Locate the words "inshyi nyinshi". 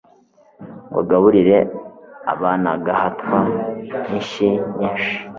4.17-5.13